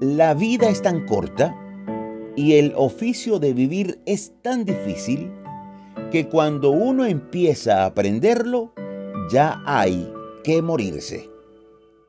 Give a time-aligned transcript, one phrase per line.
[0.00, 1.54] La vida es tan corta
[2.34, 5.30] y el oficio de vivir es tan difícil
[6.10, 8.72] que cuando uno empieza a aprenderlo,
[9.30, 10.10] ya hay
[10.42, 11.28] que morirse.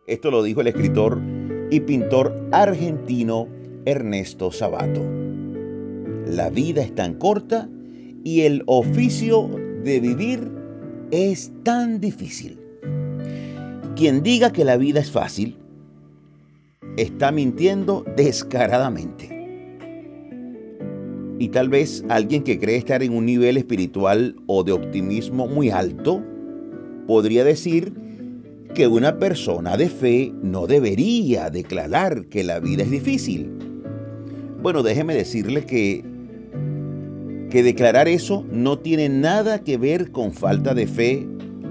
[0.08, 1.22] Esto lo dijo el escritor
[1.70, 3.50] y pintor argentino
[3.84, 5.02] Ernesto Sabato.
[6.28, 7.68] La vida es tan corta
[8.24, 9.50] y el oficio
[9.84, 10.50] de vivir
[11.12, 12.58] es tan difícil.
[13.98, 15.58] Quien diga que la vida es fácil,
[16.98, 19.30] está mintiendo descaradamente.
[21.40, 25.70] Y tal vez alguien que cree estar en un nivel espiritual o de optimismo muy
[25.70, 26.24] alto,
[27.08, 27.94] podría decir
[28.76, 33.52] que una persona de fe no debería declarar que la vida es difícil.
[34.62, 36.04] Bueno, déjeme decirle que,
[37.50, 41.28] que declarar eso no tiene nada que ver con falta de fe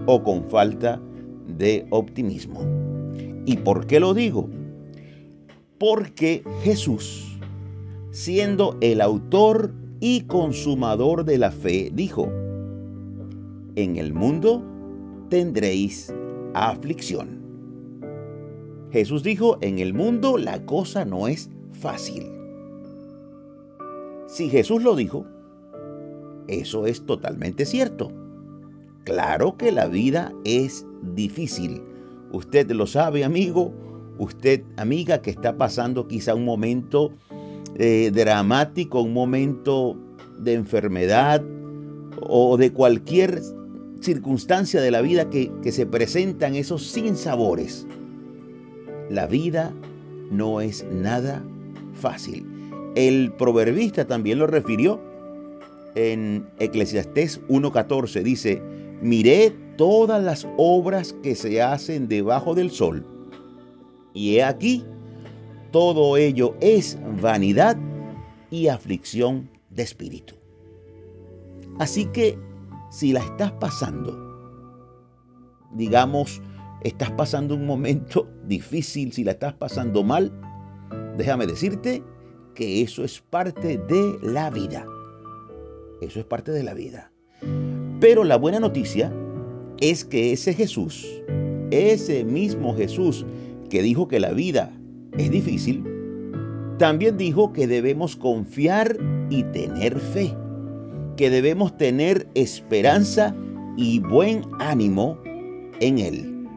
[0.07, 1.01] o con falta
[1.59, 2.61] de optimismo.
[3.47, 4.49] ¿Y por qué lo digo?
[5.81, 7.39] Porque Jesús,
[8.11, 12.31] siendo el autor y consumador de la fe, dijo,
[13.77, 14.63] en el mundo
[15.31, 16.13] tendréis
[16.53, 17.41] aflicción.
[18.93, 22.31] Jesús dijo, en el mundo la cosa no es fácil.
[24.27, 25.25] Si Jesús lo dijo,
[26.47, 28.13] eso es totalmente cierto.
[29.05, 30.85] Claro que la vida es
[31.15, 31.83] difícil.
[32.33, 33.73] Usted lo sabe, amigo,
[34.19, 37.13] usted, amiga, que está pasando quizá un momento
[37.77, 39.97] eh, dramático, un momento
[40.39, 41.43] de enfermedad
[42.23, 43.41] o de cualquier
[44.01, 47.87] circunstancia de la vida que, se presentan esos sinsabores.
[49.09, 49.73] La vida
[50.31, 51.43] no es nada
[51.95, 52.47] fácil.
[52.97, 55.01] El proverbista también lo refirió
[55.95, 58.23] en Eclesiastés 1.14.
[58.23, 58.63] Dice,
[59.03, 63.05] miré todas las obras que se hacen debajo del sol.
[64.15, 64.85] Y he aquí,
[65.71, 67.77] todo ello es vanidad
[68.51, 70.35] y aflicción de espíritu.
[71.79, 72.39] Así que
[72.91, 74.19] si la estás pasando,
[75.75, 76.43] digamos,
[76.83, 80.33] estás pasando un momento difícil, si la estás pasando mal,
[81.17, 82.03] déjame decirte
[82.55, 84.85] que eso es parte de la vida.
[86.01, 87.13] Eso es parte de la vida.
[88.01, 89.13] Pero la buena noticia
[89.81, 91.07] es que ese Jesús,
[91.71, 93.25] ese mismo Jesús
[93.71, 94.71] que dijo que la vida
[95.17, 95.83] es difícil,
[96.79, 98.99] también dijo que debemos confiar
[99.31, 100.35] y tener fe
[101.21, 103.37] que debemos tener esperanza
[103.77, 105.19] y buen ánimo
[105.81, 106.49] en Él.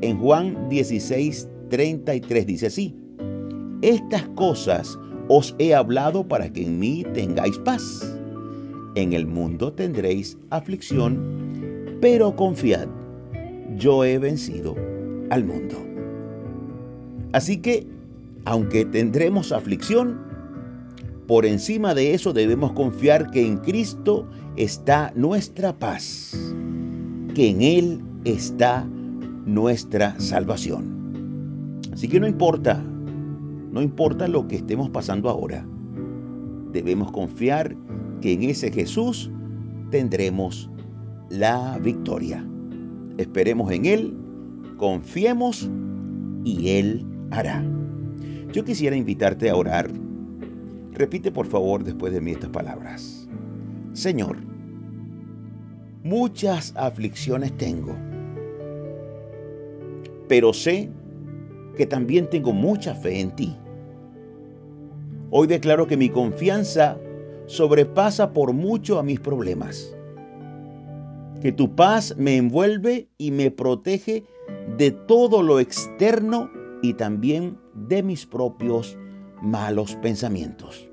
[0.00, 2.96] En Juan 16, 33 dice así,
[3.82, 8.18] Estas cosas os he hablado para que en mí tengáis paz.
[8.94, 12.88] En el mundo tendréis aflicción, pero confiad,
[13.76, 14.74] yo he vencido
[15.28, 15.93] al mundo.
[17.34, 17.84] Así que,
[18.44, 20.20] aunque tendremos aflicción,
[21.26, 24.24] por encima de eso debemos confiar que en Cristo
[24.54, 26.32] está nuestra paz,
[27.34, 28.86] que en Él está
[29.46, 31.82] nuestra salvación.
[31.92, 32.80] Así que no importa,
[33.72, 35.66] no importa lo que estemos pasando ahora,
[36.70, 37.74] debemos confiar
[38.20, 39.28] que en ese Jesús
[39.90, 40.70] tendremos
[41.30, 42.46] la victoria.
[43.18, 44.14] Esperemos en Él,
[44.78, 45.68] confiemos
[46.44, 47.04] y Él
[48.52, 49.90] Yo quisiera invitarte a orar
[50.94, 53.28] Repite por favor después de mí estas palabras.
[53.94, 54.36] Señor,
[56.04, 57.96] muchas aflicciones tengo,
[60.28, 60.88] pero sé
[61.76, 63.56] que también tengo mucha fe en ti.
[65.30, 66.96] Hoy declaro que mi confianza
[67.46, 69.92] sobrepasa por mucho a mis problemas.
[71.42, 74.22] Que tu paz me envuelve y me protege
[74.78, 76.48] de todo lo externo
[76.84, 77.56] y también
[77.88, 78.98] de mis propios
[79.40, 80.86] malos pensamientos.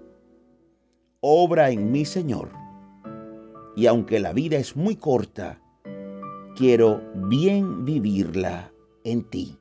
[1.20, 2.50] Obra en mí, Señor,
[3.76, 5.62] y aunque la vida es muy corta,
[6.56, 8.72] quiero bien vivirla
[9.04, 9.58] en ti.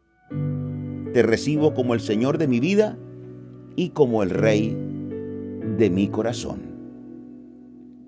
[1.13, 2.97] Te recibo como el Señor de mi vida
[3.75, 4.77] y como el Rey
[5.79, 6.61] de mi corazón.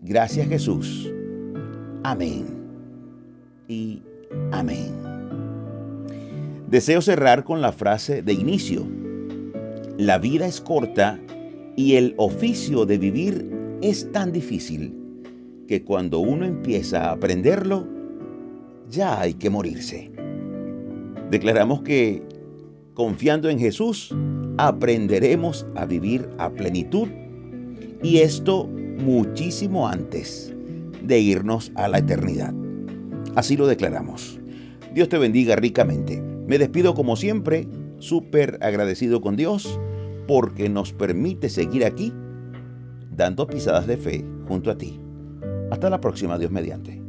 [0.03, 1.13] Gracias Jesús.
[2.05, 2.47] Amén.
[3.67, 4.01] Y
[4.53, 5.02] amén.
[6.73, 8.87] Deseo cerrar con la frase de inicio
[9.99, 11.21] la vida es corta
[11.77, 13.47] y el oficio de vivir
[13.83, 14.95] es tan difícil
[15.69, 17.87] que cuando uno empieza a aprenderlo,
[18.89, 20.11] ya hay que morirse.
[21.31, 22.23] Declaramos que
[22.95, 24.17] confiando en Jesús,
[24.57, 27.09] aprenderemos a vivir a plenitud
[28.03, 28.67] y esto
[28.97, 30.55] muchísimo antes
[31.03, 32.55] de irnos a la eternidad.
[33.35, 34.41] Así lo declaramos.
[34.95, 36.32] Dios te bendiga ricamente.
[36.47, 37.69] Me despido como siempre
[37.99, 39.79] súper agradecido con Dios
[40.27, 42.13] porque nos permite seguir aquí
[43.17, 45.01] dando pisadas de fe junto a ti.
[45.71, 47.02] Hasta la próxima, Dios mediante.